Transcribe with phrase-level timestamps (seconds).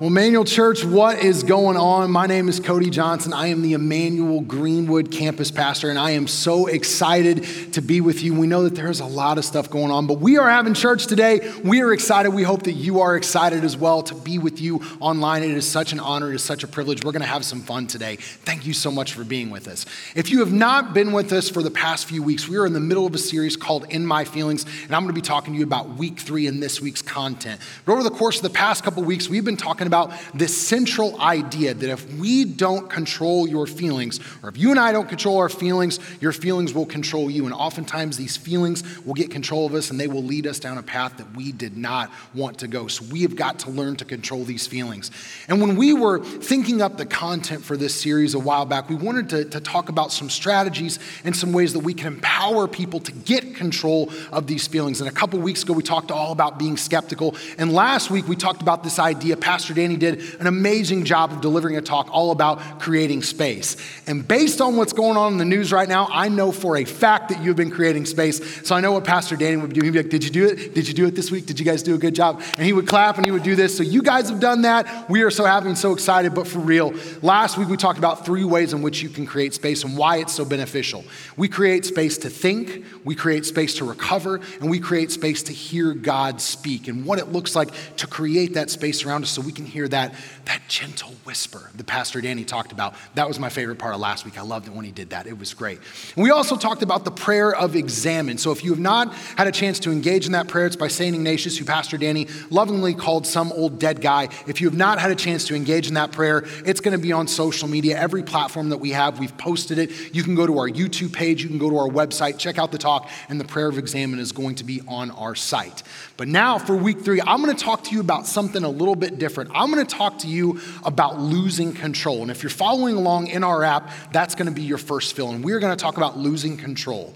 [0.00, 2.10] Well, Emmanuel Church, what is going on?
[2.10, 3.34] My name is Cody Johnson.
[3.34, 8.22] I am the Emmanuel Greenwood campus pastor, and I am so excited to be with
[8.22, 8.32] you.
[8.32, 11.06] We know that there's a lot of stuff going on, but we are having church
[11.06, 11.52] today.
[11.62, 12.30] We are excited.
[12.30, 15.42] We hope that you are excited as well to be with you online.
[15.42, 17.04] It is such an honor, it is such a privilege.
[17.04, 18.16] We're going to have some fun today.
[18.16, 19.84] Thank you so much for being with us.
[20.14, 22.72] If you have not been with us for the past few weeks, we are in
[22.72, 25.52] the middle of a series called In My Feelings, and I'm going to be talking
[25.52, 27.60] to you about week three in this week's content.
[27.84, 31.20] But over the course of the past couple weeks, we've been talking about this central
[31.20, 35.38] idea that if we don't control your feelings, or if you and I don't control
[35.38, 37.44] our feelings, your feelings will control you.
[37.44, 40.78] And oftentimes these feelings will get control of us and they will lead us down
[40.78, 42.86] a path that we did not want to go.
[42.86, 45.10] So we have got to learn to control these feelings.
[45.48, 48.94] And when we were thinking up the content for this series a while back, we
[48.94, 53.00] wanted to, to talk about some strategies and some ways that we can empower people
[53.00, 55.00] to get control of these feelings.
[55.00, 57.34] And a couple weeks ago, we talked all about being skeptical.
[57.58, 59.36] And last week, we talked about this idea.
[59.36, 63.78] Pastor Danny did an amazing job of delivering a talk all about creating space.
[64.06, 66.84] And based on what's going on in the news right now, I know for a
[66.84, 68.66] fact that you've been creating space.
[68.66, 69.80] So I know what Pastor Danny would do.
[69.80, 70.74] He'd be like, Did you do it?
[70.74, 71.46] Did you do it this week?
[71.46, 72.42] Did you guys do a good job?
[72.58, 73.74] And he would clap and he would do this.
[73.74, 75.08] So you guys have done that.
[75.08, 76.34] We are so happy and so excited.
[76.34, 76.92] But for real,
[77.22, 80.18] last week we talked about three ways in which you can create space and why
[80.18, 81.04] it's so beneficial.
[81.38, 85.54] We create space to think, we create space to recover, and we create space to
[85.54, 89.40] hear God speak and what it looks like to create that space around us so
[89.40, 90.14] we can hear that
[90.46, 92.94] that gentle whisper that Pastor Danny talked about.
[93.14, 94.38] That was my favorite part of last week.
[94.38, 95.26] I loved it when he did that.
[95.26, 95.78] It was great.
[96.16, 98.38] And we also talked about the prayer of examen.
[98.38, 100.88] So if you have not had a chance to engage in that prayer, it's by
[100.88, 101.14] St.
[101.14, 104.28] Ignatius, who Pastor Danny lovingly called some old dead guy.
[104.46, 107.02] If you have not had a chance to engage in that prayer, it's going to
[107.02, 109.18] be on social media, every platform that we have.
[109.18, 110.14] We've posted it.
[110.14, 112.72] You can go to our YouTube page, you can go to our website, check out
[112.72, 115.82] the talk, and the prayer of examen is going to be on our site.
[116.16, 118.96] But now for week three, I'm going to talk to you about something a little
[118.96, 119.50] bit different.
[119.60, 122.22] I'm going to talk to you about losing control.
[122.22, 125.30] And if you're following along in our app, that's going to be your first fill.
[125.30, 127.14] And we're going to talk about losing control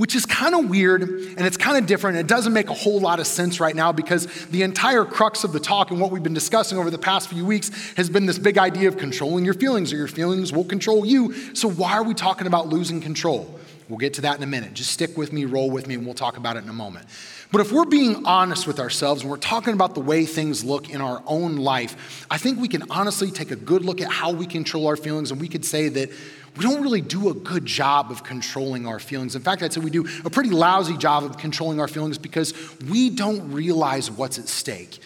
[0.00, 2.16] which is kind of weird and it's kind of different.
[2.16, 5.52] It doesn't make a whole lot of sense right now because the entire crux of
[5.52, 8.38] the talk and what we've been discussing over the past few weeks has been this
[8.38, 11.34] big idea of controlling your feelings, or your feelings will control you.
[11.54, 13.60] So, why are we talking about losing control?
[13.90, 14.72] We'll get to that in a minute.
[14.72, 17.06] Just stick with me, roll with me, and we'll talk about it in a moment.
[17.52, 20.88] But if we're being honest with ourselves and we're talking about the way things look
[20.88, 24.30] in our own life, I think we can honestly take a good look at how
[24.30, 26.10] we control our feelings and we could say that
[26.56, 29.34] we don't really do a good job of controlling our feelings.
[29.34, 32.54] In fact, I'd say we do a pretty lousy job of controlling our feelings because
[32.88, 35.00] we don't realize what's at stake.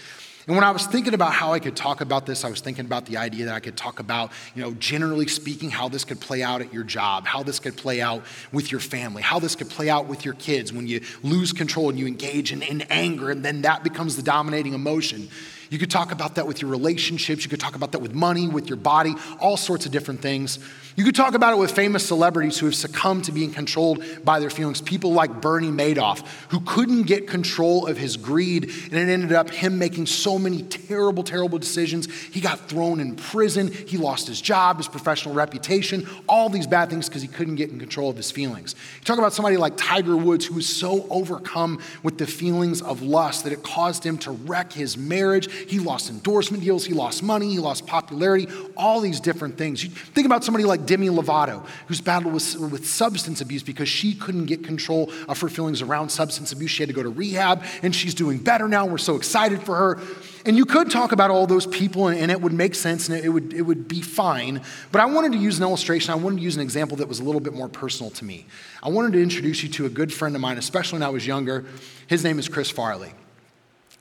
[0.46, 2.84] And when I was thinking about how I could talk about this, I was thinking
[2.84, 6.20] about the idea that I could talk about, you know, generally speaking, how this could
[6.20, 8.22] play out at your job, how this could play out
[8.52, 11.88] with your family, how this could play out with your kids when you lose control
[11.88, 15.30] and you engage in, in anger, and then that becomes the dominating emotion.
[15.70, 17.44] You could talk about that with your relationships.
[17.44, 20.58] You could talk about that with money, with your body, all sorts of different things.
[20.96, 24.38] You could talk about it with famous celebrities who have succumbed to being controlled by
[24.38, 24.80] their feelings.
[24.80, 29.50] People like Bernie Madoff, who couldn't get control of his greed, and it ended up
[29.50, 32.12] him making so many terrible, terrible decisions.
[32.12, 33.72] He got thrown in prison.
[33.72, 37.70] He lost his job, his professional reputation, all these bad things because he couldn't get
[37.70, 38.76] in control of his feelings.
[39.00, 43.02] You talk about somebody like Tiger Woods, who was so overcome with the feelings of
[43.02, 45.48] lust that it caused him to wreck his marriage.
[45.68, 49.82] He lost endorsement deals, he lost money, he lost popularity, all these different things.
[49.82, 54.14] You think about somebody like Demi Lovato, who's battled with, with substance abuse because she
[54.14, 56.70] couldn't get control of her feelings around substance abuse.
[56.70, 58.86] She had to go to rehab, and she's doing better now.
[58.86, 60.00] We're so excited for her.
[60.46, 63.16] And you could talk about all those people, and, and it would make sense, and
[63.16, 64.60] it, it, would, it would be fine.
[64.92, 66.12] But I wanted to use an illustration.
[66.12, 68.46] I wanted to use an example that was a little bit more personal to me.
[68.82, 71.26] I wanted to introduce you to a good friend of mine, especially when I was
[71.26, 71.64] younger.
[72.06, 73.12] His name is Chris Farley.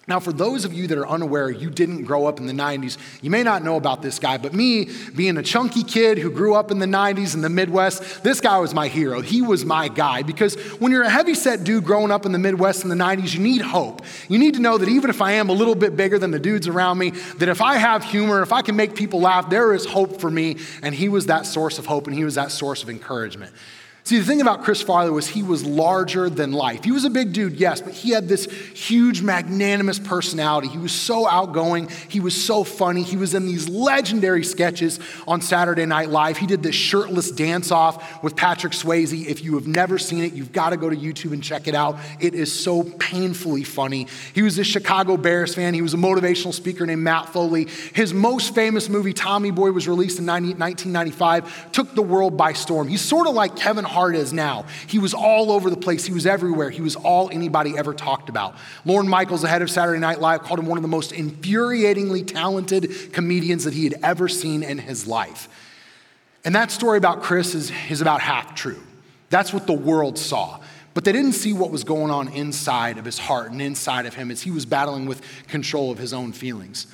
[0.06, 2.98] Now, for those of you that are unaware, you didn't grow up in the 90s,
[3.22, 6.56] you may not know about this guy, but me, being a chunky kid who grew
[6.56, 9.22] up in the 90s in the Midwest, this guy was my hero.
[9.22, 12.38] He was my guy because when you're a heavy set dude growing up in the
[12.38, 14.02] Midwest in the 90s, you need hope.
[14.28, 16.40] You need to know that even if I am a little bit bigger than the
[16.40, 19.74] dudes around me, that if I have humor, if I can make people laugh, there
[19.74, 20.58] is hope for me.
[20.82, 23.54] And he was that source of hope and he was that source of encouragement.
[24.06, 26.84] See, the thing about Chris Farley was he was larger than life.
[26.84, 30.68] He was a big dude, yes, but he had this huge, magnanimous personality.
[30.68, 31.88] He was so outgoing.
[32.10, 33.02] He was so funny.
[33.02, 36.36] He was in these legendary sketches on Saturday Night Live.
[36.36, 39.26] He did this shirtless dance off with Patrick Swayze.
[39.26, 41.76] If you have never seen it, you've got to go to YouTube and check it
[41.76, 41.98] out.
[42.20, 44.08] It is so painfully funny.
[44.36, 45.74] He was a Chicago Bears fan.
[45.74, 47.70] He was a motivational speaker named Matt Foley.
[47.94, 52.90] His most famous movie, Tommy Boy, was released in 1995, took the world by storm.
[52.90, 54.66] He's sort of like Kevin Hart is now.
[54.88, 56.06] He was all over the place.
[56.06, 56.70] He was everywhere.
[56.70, 58.56] He was all anybody ever talked about.
[58.84, 62.26] Lorne Michaels, the head of Saturday Night Live, called him one of the most infuriatingly
[62.28, 65.48] talented comedians that he had ever seen in his life.
[66.44, 68.82] And that story about Chris is, is about half true.
[69.30, 70.60] That's what the world saw.
[70.94, 74.14] But they didn't see what was going on inside of his heart and inside of
[74.14, 76.88] him as he was battling with control of his own feelings.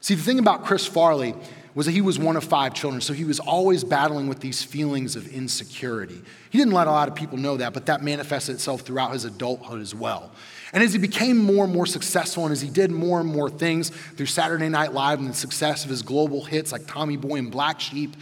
[0.00, 1.34] See, the thing about Chris Farley
[1.76, 4.62] was that he was one of five children, so he was always battling with these
[4.62, 6.18] feelings of insecurity.
[6.48, 9.26] He didn't let a lot of people know that, but that manifested itself throughout his
[9.26, 10.32] adulthood as well.
[10.72, 13.50] And as he became more and more successful, and as he did more and more
[13.50, 17.36] things through Saturday Night Live and the success of his global hits like Tommy Boy
[17.36, 18.16] and Black Sheep,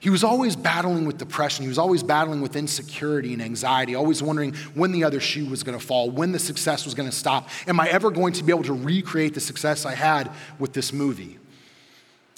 [0.00, 1.62] he was always battling with depression.
[1.62, 5.62] He was always battling with insecurity and anxiety, always wondering when the other shoe was
[5.62, 7.48] going to fall, when the success was going to stop.
[7.68, 10.92] Am I ever going to be able to recreate the success I had with this
[10.92, 11.38] movie?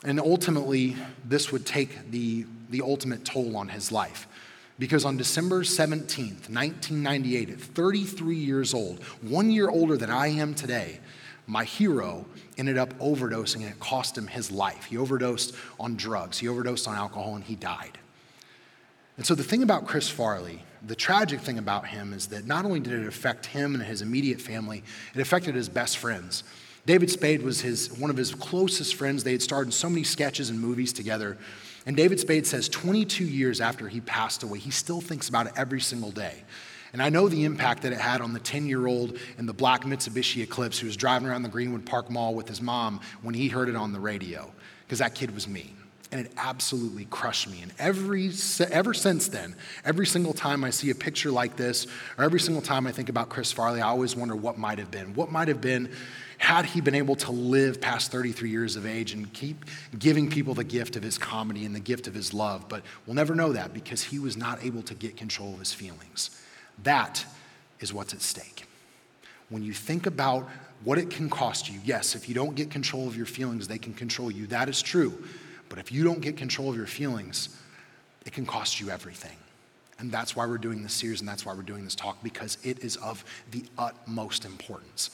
[0.05, 4.27] And ultimately, this would take the, the ultimate toll on his life.
[4.79, 10.55] Because on December 17th, 1998, at 33 years old, one year older than I am
[10.55, 11.01] today,
[11.47, 12.25] my hero
[12.57, 14.87] ended up overdosing and it cost him his life.
[14.87, 17.99] He overdosed on drugs, he overdosed on alcohol, and he died.
[19.19, 22.65] And so the thing about Chris Farley, the tragic thing about him is that not
[22.65, 24.83] only did it affect him and his immediate family,
[25.15, 26.43] it affected his best friends.
[26.87, 29.23] David Spade was his, one of his closest friends.
[29.23, 31.37] They had starred in so many sketches and movies together.
[31.87, 35.53] And David Spade says 22 years after he passed away, he still thinks about it
[35.57, 36.43] every single day.
[36.93, 39.53] And I know the impact that it had on the 10 year old in the
[39.53, 43.35] black Mitsubishi Eclipse who was driving around the Greenwood Park Mall with his mom when
[43.35, 44.51] he heard it on the radio,
[44.85, 45.73] because that kid was me.
[46.13, 47.61] And it absolutely crushed me.
[47.63, 48.33] And every,
[48.73, 49.55] ever since then,
[49.85, 51.87] every single time I see a picture like this,
[52.19, 54.91] or every single time I think about Chris Farley, I always wonder what might have
[54.91, 55.15] been.
[55.15, 55.89] What might have been
[56.41, 59.67] had he been able to live past 33 years of age and keep
[59.99, 62.67] giving people the gift of his comedy and the gift of his love.
[62.67, 65.75] But we'll never know that because he was not able to get control of his
[65.75, 66.31] feelings.
[66.83, 67.27] That
[67.79, 68.65] is what's at stake.
[69.51, 70.49] When you think about
[70.83, 73.79] what it can cost you, yes, if you don't get control of your feelings, they
[73.79, 74.47] can control you.
[74.47, 75.23] That is true.
[75.69, 77.55] But if you don't get control of your feelings,
[78.25, 79.37] it can cost you everything.
[79.99, 82.57] And that's why we're doing this series and that's why we're doing this talk because
[82.65, 85.11] it is of the utmost importance.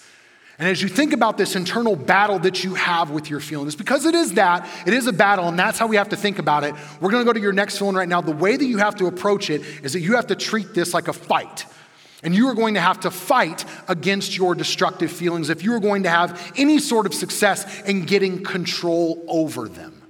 [0.59, 4.07] And as you think about this internal battle that you have with your feelings, because
[4.07, 6.65] it is that, it is a battle, and that's how we have to think about
[6.65, 6.75] it.
[7.01, 8.23] We're gonna go to your next feeling right now.
[8.23, 10.95] The way that you have to approach it is that you have to treat this
[10.95, 11.67] like a fight.
[12.23, 15.81] And you are going to have to fight against your destructive feelings if you are
[15.81, 20.03] going to have any sort of success in getting control over them.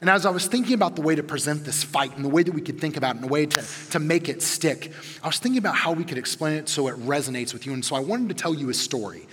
[0.00, 2.42] And as I was thinking about the way to present this fight and the way
[2.42, 4.92] that we could think about it and the way to, to make it stick,
[5.22, 7.72] I was thinking about how we could explain it so it resonates with you.
[7.72, 9.26] And so I wanted to tell you a story.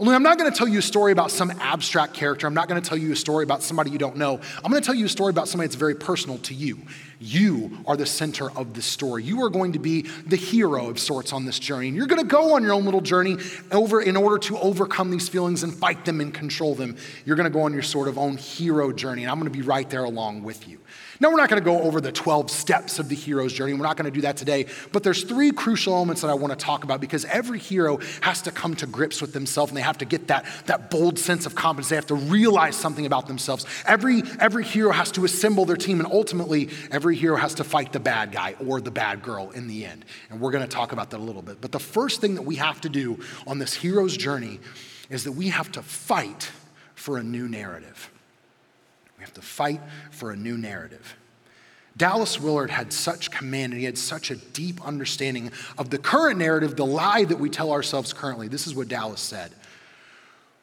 [0.00, 2.46] Only I'm not going to tell you a story about some abstract character.
[2.46, 4.40] I'm not going to tell you a story about somebody you don't know.
[4.62, 6.78] I'm going to tell you a story about somebody that's very personal to you.
[7.18, 9.24] You are the center of this story.
[9.24, 11.88] You are going to be the hero of sorts on this journey.
[11.88, 13.38] And you're going to go on your own little journey
[13.72, 16.96] over in order to overcome these feelings and fight them and control them.
[17.24, 19.58] You're going to go on your sort of own hero journey, and I'm going to
[19.58, 20.78] be right there along with you.
[21.20, 23.72] Now, we're not going to go over the 12 steps of the hero's journey.
[23.72, 24.66] We're not going to do that today.
[24.92, 28.42] But there's three crucial elements that I want to talk about because every hero has
[28.42, 31.44] to come to grips with themselves and they have to get that, that bold sense
[31.44, 31.88] of confidence.
[31.88, 33.66] They have to realize something about themselves.
[33.84, 37.92] Every, every hero has to assemble their team, and ultimately, every hero has to fight
[37.92, 40.04] the bad guy or the bad girl in the end.
[40.30, 41.60] And we're going to talk about that a little bit.
[41.60, 44.60] But the first thing that we have to do on this hero's journey
[45.10, 46.50] is that we have to fight
[46.94, 48.10] for a new narrative.
[49.18, 51.16] We have to fight for a new narrative.
[51.96, 56.38] Dallas Willard had such command and he had such a deep understanding of the current
[56.38, 58.46] narrative, the lie that we tell ourselves currently.
[58.46, 59.52] This is what Dallas said.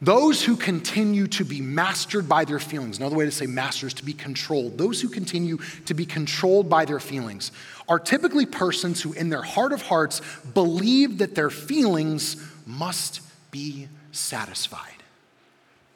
[0.02, 3.94] Those who continue to be mastered by their feelings, another way to say master is
[3.96, 7.52] to be controlled, those who continue to be controlled by their feelings
[7.88, 10.22] are typically persons who, in their heart of hearts,
[10.54, 13.22] believe that their feelings must
[13.52, 14.95] be satisfied.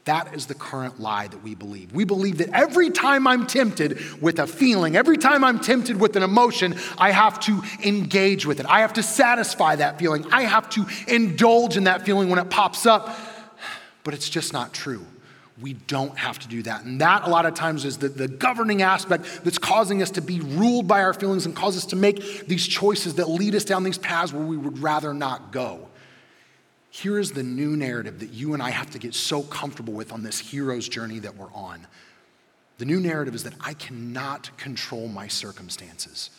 [0.10, 1.94] That is the current lie that we believe.
[1.94, 6.16] We believe that every time I'm tempted with a feeling, every time I'm tempted with
[6.16, 8.66] an emotion, I have to engage with it.
[8.66, 10.26] I have to satisfy that feeling.
[10.32, 13.16] I have to indulge in that feeling when it pops up.
[14.04, 15.06] But it's just not true.
[15.62, 16.86] We don't have to do that.
[16.86, 20.22] And that, a lot of times, is the, the governing aspect that's causing us to
[20.22, 23.64] be ruled by our feelings and cause us to make these choices that lead us
[23.64, 25.89] down these paths where we would rather not go.
[27.02, 30.12] Here is the new narrative that you and I have to get so comfortable with
[30.12, 31.88] on this hero's journey that we're on.
[32.78, 36.30] The new narrative is that I cannot control my circumstances,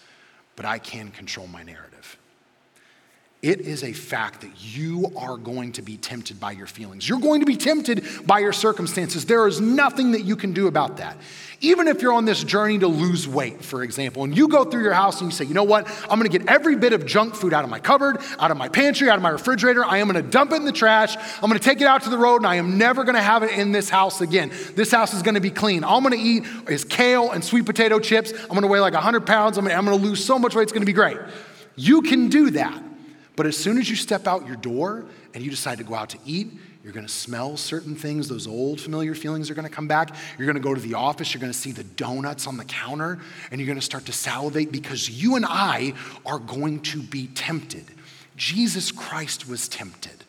[0.56, 2.18] but I can control my narrative.
[3.42, 7.08] It is a fact that you are going to be tempted by your feelings.
[7.08, 9.24] You're going to be tempted by your circumstances.
[9.24, 11.16] There is nothing that you can do about that.
[11.62, 14.82] Even if you're on this journey to lose weight, for example, and you go through
[14.82, 17.34] your house and you say, you know what, I'm gonna get every bit of junk
[17.34, 19.86] food out of my cupboard, out of my pantry, out of my refrigerator.
[19.86, 21.16] I am gonna dump it in the trash.
[21.16, 23.52] I'm gonna take it out to the road and I am never gonna have it
[23.52, 24.50] in this house again.
[24.74, 25.82] This house is gonna be clean.
[25.82, 28.32] All I'm gonna eat is kale and sweet potato chips.
[28.32, 29.56] I'm gonna weigh like 100 pounds.
[29.56, 31.16] I'm gonna, I'm gonna lose so much weight, it's gonna be great.
[31.74, 32.89] You can do that.
[33.40, 36.10] But as soon as you step out your door and you decide to go out
[36.10, 36.52] to eat,
[36.84, 38.28] you're going to smell certain things.
[38.28, 40.14] Those old familiar feelings are going to come back.
[40.36, 41.32] You're going to go to the office.
[41.32, 43.18] You're going to see the donuts on the counter
[43.50, 45.94] and you're going to start to salivate because you and I
[46.26, 47.86] are going to be tempted.
[48.36, 50.22] Jesus Christ was tempted.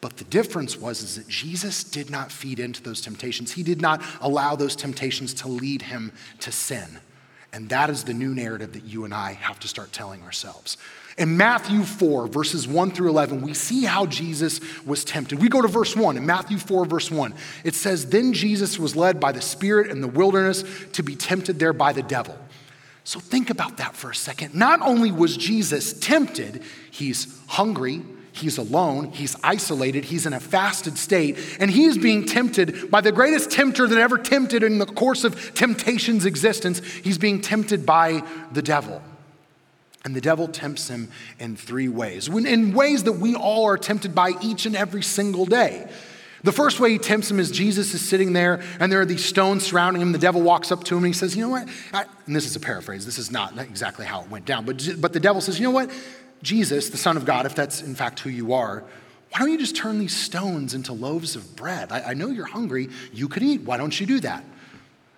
[0.00, 3.52] But the difference was is that Jesus did not feed into those temptations.
[3.52, 6.98] He did not allow those temptations to lead him to sin.
[7.52, 10.78] And that is the new narrative that you and I have to start telling ourselves.
[11.20, 15.38] In Matthew 4, verses 1 through 11, we see how Jesus was tempted.
[15.38, 16.16] We go to verse 1.
[16.16, 20.00] In Matthew 4, verse 1, it says, Then Jesus was led by the Spirit in
[20.00, 22.38] the wilderness to be tempted there by the devil.
[23.04, 24.54] So think about that for a second.
[24.54, 28.00] Not only was Jesus tempted, he's hungry,
[28.32, 33.02] he's alone, he's isolated, he's in a fasted state, and he is being tempted by
[33.02, 36.78] the greatest tempter that ever tempted in the course of temptation's existence.
[36.78, 38.22] He's being tempted by
[38.52, 39.02] the devil.
[40.04, 44.14] And the devil tempts him in three ways, in ways that we all are tempted
[44.14, 45.90] by each and every single day.
[46.42, 49.24] The first way he tempts him is Jesus is sitting there and there are these
[49.24, 50.12] stones surrounding him.
[50.12, 51.68] The devil walks up to him and he says, You know what?
[51.92, 53.04] I, and this is a paraphrase.
[53.04, 54.64] This is not exactly how it went down.
[54.64, 55.90] But, but the devil says, You know what?
[56.42, 58.84] Jesus, the Son of God, if that's in fact who you are,
[59.30, 61.92] why don't you just turn these stones into loaves of bread?
[61.92, 62.88] I, I know you're hungry.
[63.12, 63.60] You could eat.
[63.60, 64.42] Why don't you do that?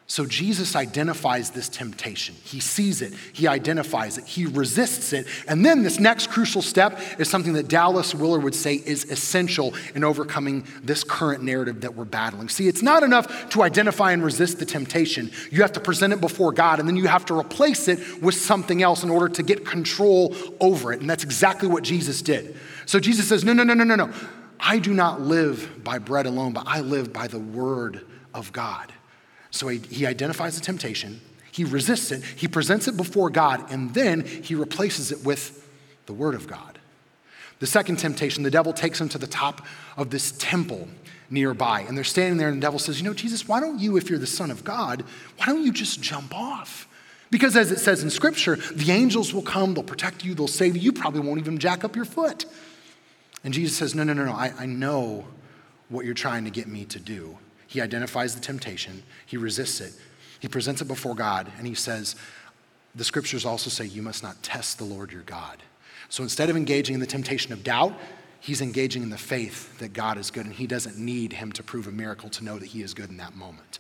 [0.09, 2.35] So Jesus identifies this temptation.
[2.44, 5.26] He sees it, he identifies it, he resists it.
[5.49, 9.75] And then this next crucial step is something that Dallas Willard would say is essential
[9.94, 12.49] in overcoming this current narrative that we're battling.
[12.49, 15.30] See, it's not enough to identify and resist the temptation.
[15.50, 18.35] You have to present it before God, and then you have to replace it with
[18.35, 21.00] something else in order to get control over it.
[21.00, 22.56] And that's exactly what Jesus did.
[22.87, 24.12] So Jesus says, No, no, no, no, no, no.
[24.61, 28.04] I do not live by bread alone, but I live by the word
[28.35, 28.92] of God.
[29.52, 31.21] So he, he identifies the temptation,
[31.52, 35.68] he resists it, he presents it before God, and then he replaces it with
[36.06, 36.78] the Word of God.
[37.61, 39.64] The second temptation, the devil takes him to the top
[39.97, 40.88] of this temple
[41.30, 43.97] nearby, and they're standing there, and the devil says, You know, Jesus, why don't you,
[43.97, 45.04] if you're the Son of God,
[45.37, 46.88] why don't you just jump off?
[47.30, 50.76] Because as it says in Scripture, the angels will come, they'll protect you, they'll save
[50.76, 52.47] you, you probably won't even jack up your foot.
[53.44, 55.26] And Jesus says, No, no, no, no, I, I know
[55.88, 57.38] what you're trying to get me to do.
[57.73, 59.95] He identifies the temptation, he resists it,
[60.41, 62.17] he presents it before God, and he says,
[62.95, 65.62] The scriptures also say, You must not test the Lord your God.
[66.11, 67.99] So instead of engaging in the temptation of doubt,
[68.41, 71.62] he's engaging in the faith that God is good, and he doesn't need him to
[71.62, 73.79] prove a miracle to know that he is good in that moment.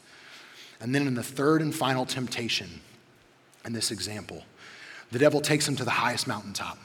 [0.80, 2.80] And then in the third and final temptation,
[3.66, 4.42] in this example,
[5.10, 6.78] the devil takes him to the highest mountaintop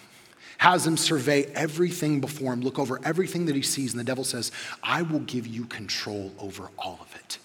[0.57, 3.93] has him survey everything before him, look over everything that he sees.
[3.93, 7.37] And the devil says, I will give you control over all of it.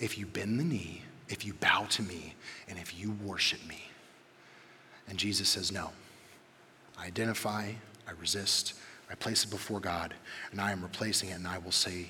[0.00, 2.34] If you bend the knee, if you bow to me,
[2.68, 3.82] and if you worship me.
[5.08, 5.90] And Jesus says, No.
[6.98, 7.70] I identify,
[8.08, 8.74] I resist,
[9.08, 10.14] I place it before God,
[10.50, 12.08] and I am replacing it, and I will say,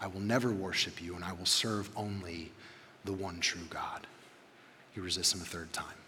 [0.00, 2.50] I will never worship you, and I will serve only
[3.04, 4.06] the one true God.
[4.92, 6.01] He resists him a third time.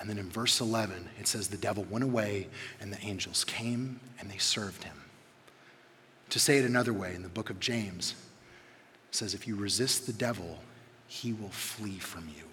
[0.00, 2.48] And then in verse 11, it says, The devil went away,
[2.80, 4.96] and the angels came and they served him.
[6.30, 8.14] To say it another way, in the book of James,
[9.10, 10.58] it says, If you resist the devil,
[11.06, 12.44] he will flee from you.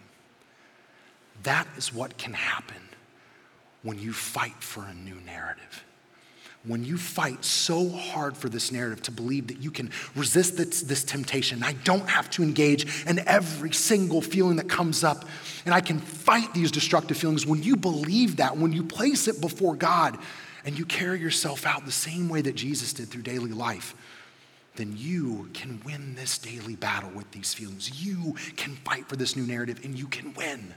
[1.44, 2.90] That is what can happen
[3.82, 5.86] when you fight for a new narrative
[6.66, 10.82] when you fight so hard for this narrative to believe that you can resist this,
[10.82, 15.26] this, temptation, I don't have to engage in every single feeling that comes up,
[15.66, 17.46] and I can fight these destructive feelings.
[17.46, 20.18] When you believe that, when you place it before God,
[20.66, 23.96] and you carry yourself out the same way that Jesus did through daily life,
[24.76, 28.04] then you can win this daily battle with these feelings.
[28.04, 30.74] You can fight for this new narrative and you can win.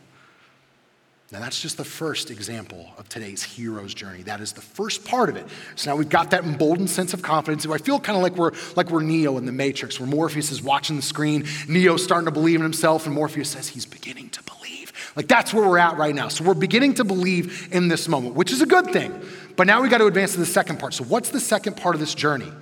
[1.33, 4.23] Now, that's just the first example of today's hero's journey.
[4.23, 5.47] That is the first part of it.
[5.77, 7.67] So now we've got that emboldened sense of confidence.
[7.67, 10.63] I feel kind of like we're, like we're Neo in the Matrix, where Morpheus is
[10.63, 14.43] watching the screen, Neo's starting to believe in himself, and Morpheus says he's beginning to
[14.43, 14.93] believe.
[15.17, 16.29] Like that's where we're at right now.
[16.29, 19.19] So we're beginning to believe in this moment, which is a good thing.
[19.57, 20.93] But now we got to advance to the second part.
[20.93, 22.53] So, what's the second part of this journey?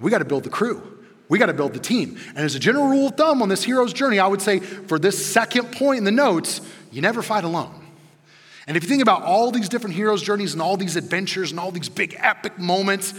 [0.00, 0.82] We got to build the crew.
[1.28, 2.18] We got to build the team.
[2.28, 4.98] And as a general rule of thumb on this hero's journey, I would say for
[4.98, 6.60] this second point in the notes,
[6.90, 7.87] you never fight alone.
[8.68, 11.58] And if you think about all these different heroes' journeys and all these adventures and
[11.58, 13.14] all these big epic moments,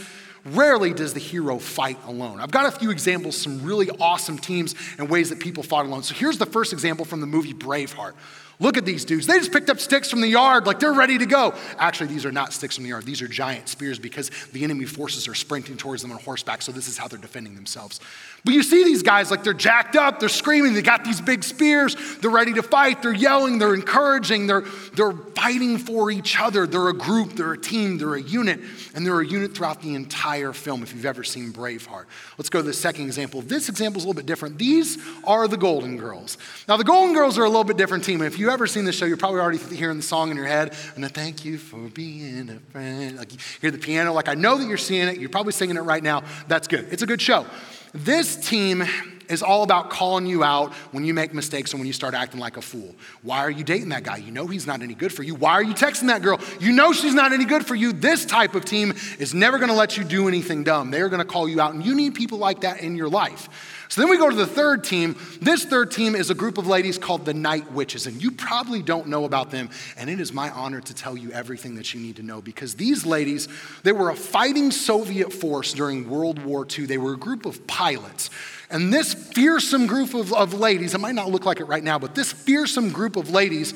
[0.45, 2.39] rarely does the hero fight alone.
[2.39, 6.03] I've got a few examples, some really awesome teams and ways that people fought alone.
[6.03, 8.13] So here's the first example from the movie Braveheart.
[8.61, 9.25] Look at these dudes.
[9.25, 11.55] They just picked up sticks from the yard like they're ready to go.
[11.77, 13.05] Actually, these are not sticks from the yard.
[13.05, 16.61] These are giant spears because the enemy forces are sprinting towards them on horseback.
[16.61, 18.01] So this is how they're defending themselves.
[18.45, 21.43] But you see these guys like they're jacked up, they're screaming, they got these big
[21.43, 26.67] spears, they're ready to fight, they're yelling, they're encouraging, they're, they're fighting for each other.
[26.67, 28.59] They're a group, they're a team, they're a unit,
[28.93, 32.05] and they're a unit throughout the entire film if you've ever seen Braveheart.
[32.37, 33.41] Let's go to the second example.
[33.41, 34.57] This example is a little bit different.
[34.57, 36.37] These are the Golden Girls.
[36.67, 38.21] Now, the Golden Girls are a little bit different team.
[38.21, 40.75] If you've ever seen this show, you're probably already hearing the song in your head,
[40.95, 43.17] and I thank you for being a friend.
[43.17, 45.77] Like you hear the piano, like I know that you're seeing it, you're probably singing
[45.77, 46.23] it right now.
[46.47, 46.87] That's good.
[46.91, 47.45] It's a good show.
[47.93, 48.83] This team
[49.29, 52.39] is all about calling you out when you make mistakes and when you start acting
[52.39, 52.95] like a fool.
[53.21, 54.17] Why are you dating that guy?
[54.17, 55.35] You know he's not any good for you.
[55.35, 56.39] Why are you texting that girl?
[56.59, 57.93] You know she's not any good for you.
[57.93, 60.91] This type of team is never gonna let you do anything dumb.
[60.91, 63.49] They're gonna call you out, and you need people like that in your life.
[63.89, 65.15] So then we go to the third team.
[65.41, 68.83] This third team is a group of ladies called the Night Witches, and you probably
[68.83, 69.71] don't know about them.
[69.97, 72.75] And it is my honor to tell you everything that you need to know because
[72.75, 73.47] these ladies,
[73.81, 76.85] they were a fighting Soviet force during World War II.
[76.85, 78.29] They were a group of pilots.
[78.69, 81.97] And this fearsome group of, of ladies, it might not look like it right now,
[81.97, 83.73] but this fearsome group of ladies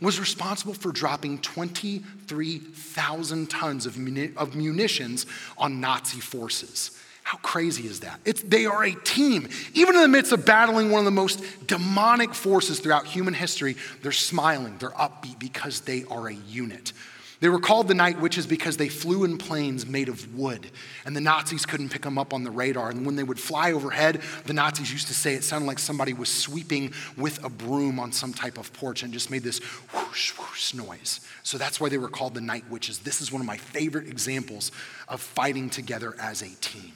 [0.00, 5.26] was responsible for dropping 23,000 tons of, muni- of munitions
[5.58, 6.96] on Nazi forces.
[7.22, 8.20] How crazy is that?
[8.24, 9.48] It's, they are a team.
[9.74, 13.76] Even in the midst of battling one of the most demonic forces throughout human history,
[14.02, 16.92] they're smiling, they're upbeat because they are a unit.
[17.40, 20.70] They were called the night witches because they flew in planes made of wood,
[21.04, 22.88] and the Nazis couldn't pick them up on the radar.
[22.88, 26.14] And when they would fly overhead, the Nazis used to say it sounded like somebody
[26.14, 29.58] was sweeping with a broom on some type of porch and just made this
[29.92, 31.20] whoosh, whoosh noise.
[31.42, 33.00] So that's why they were called the night witches.
[33.00, 34.72] This is one of my favorite examples
[35.06, 36.94] of fighting together as a team.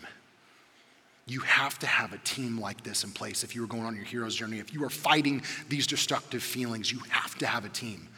[1.26, 3.94] You have to have a team like this in place if you are going on
[3.94, 4.59] your hero's journey.
[4.59, 8.09] If you are fighting these destructive feelings, you have to have a team.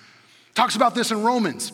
[0.54, 1.72] Talks about this in Romans.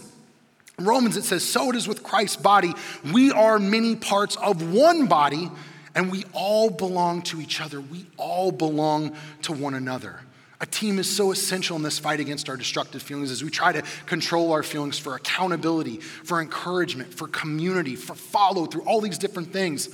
[0.78, 2.74] Romans, it says, So it is with Christ's body.
[3.12, 5.50] We are many parts of one body,
[5.94, 7.80] and we all belong to each other.
[7.80, 10.20] We all belong to one another.
[10.60, 13.72] A team is so essential in this fight against our destructive feelings as we try
[13.72, 19.18] to control our feelings for accountability, for encouragement, for community, for follow through, all these
[19.18, 19.88] different things.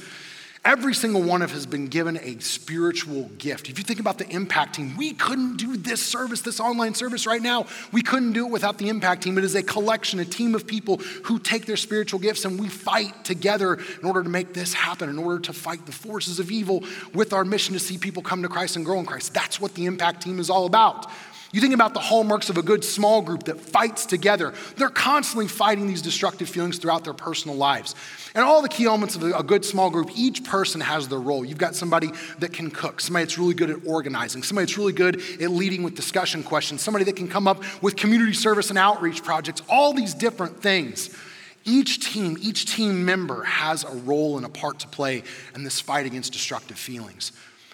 [0.65, 3.69] Every single one of us has been given a spiritual gift.
[3.69, 7.27] If you think about the impact team, we couldn't do this service, this online service
[7.27, 7.67] right now.
[7.93, 9.37] We couldn't do it without the impact team.
[9.37, 12.71] It is a collection, a team of people who take their spiritual gifts and we
[12.71, 16.51] fight together in order to make this happen, in order to fight the forces of
[16.51, 19.35] evil with our mission to see people come to Christ and grow in Christ.
[19.35, 21.11] That's what the impact team is all about.
[21.55, 24.53] You think about the hallmarks of a good small group that fights together.
[24.77, 27.95] They're constantly fighting these destructive feelings throughout their personal lives.
[28.35, 31.45] And all the key elements of a good small group, each person has their role.
[31.45, 34.93] You've got somebody that can cook, somebody that's really good at organizing, somebody that's really
[34.93, 38.77] good at leading with discussion questions, somebody that can come up with community service and
[38.77, 41.17] outreach projects, all these different things.
[41.65, 45.23] Each team, each team member has a role and a part to play
[45.55, 47.31] in this fight against destructive feelings.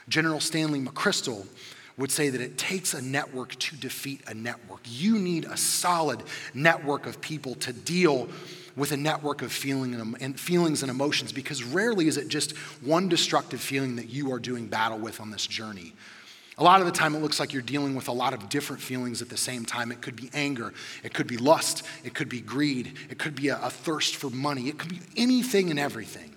[0.06, 1.46] General Stanley McChrystal
[1.96, 4.80] would say that it takes a network to defeat a network.
[4.84, 6.22] You need a solid
[6.54, 8.28] network of people to deal
[8.76, 13.08] with a network of feeling and, feelings and emotions because rarely is it just one
[13.08, 15.92] destructive feeling that you are doing battle with on this journey.
[16.58, 18.82] A lot of the time, it looks like you're dealing with a lot of different
[18.82, 19.90] feelings at the same time.
[19.90, 23.48] It could be anger, it could be lust, it could be greed, it could be
[23.48, 26.34] a, a thirst for money, it could be anything and everything.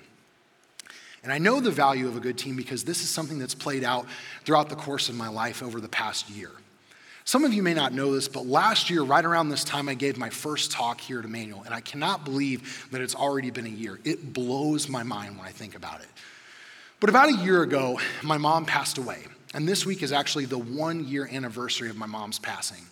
[1.24, 3.84] And I know the value of a good team because this is something that's played
[3.84, 4.06] out
[4.44, 6.52] throughout the course of my life over the past year.
[7.26, 9.94] Some of you may not know this, but last year, right around this time, I
[9.94, 13.66] gave my first talk here at Emmanuel, and I cannot believe that it's already been
[13.66, 14.00] a year.
[14.04, 16.10] It blows my mind when I think about it.
[17.00, 20.58] But about a year ago, my mom passed away, and this week is actually the
[20.58, 22.84] one year anniversary of my mom's passing.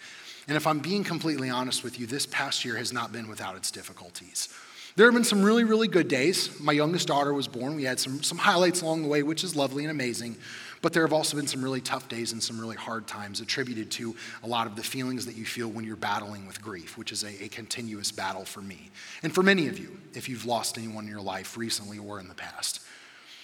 [0.48, 3.58] And if I'm being completely honest with you, this past year has not been without
[3.58, 4.48] its difficulties.
[4.96, 6.60] There have been some really, really good days.
[6.60, 7.76] My youngest daughter was born.
[7.76, 10.36] We had some, some highlights along the way, which is lovely and amazing.
[10.82, 13.90] But there have also been some really tough days and some really hard times attributed
[13.92, 17.12] to a lot of the feelings that you feel when you're battling with grief, which
[17.12, 18.90] is a, a continuous battle for me.
[19.24, 22.28] And for many of you, if you've lost anyone in your life recently or in
[22.28, 22.82] the past.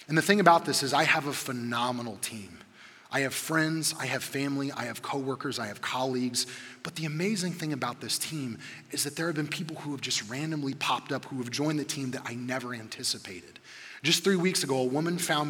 [0.08, 2.58] And the thing about this is, I have a phenomenal team.
[3.10, 6.46] I have friends, I have family, I have coworkers, I have colleagues.
[6.82, 8.58] But the amazing thing about this team
[8.90, 11.78] is that there have been people who have just randomly popped up who have joined
[11.78, 13.60] the team that I never anticipated.
[14.02, 15.46] Just three weeks ago, a woman found